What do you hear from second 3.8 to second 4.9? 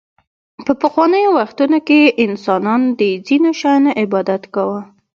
عبادت کاوه